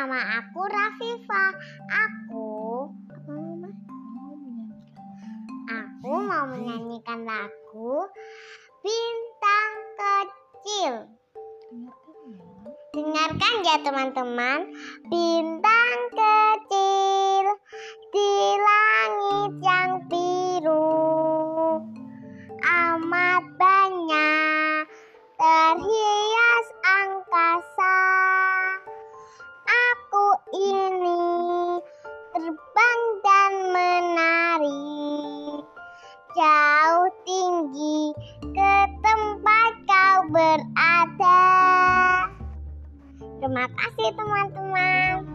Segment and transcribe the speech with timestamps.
[0.00, 1.44] Nama aku Rafifa.
[1.92, 2.48] Aku
[5.68, 8.08] Aku mau menyanyikan lagu
[8.80, 11.04] Bintang Kecil.
[12.96, 14.72] Dengarkan ya teman-teman.
[15.12, 16.09] Bintang
[40.40, 41.40] berada.
[43.40, 45.29] Terima kasih teman-teman.